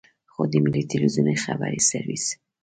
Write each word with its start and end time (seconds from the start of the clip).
خو 0.31 0.41
د 0.51 0.53
ملي 0.63 0.83
ټلویزیون 0.91 1.27
خبري 1.43 1.79
سرویس. 1.89 2.25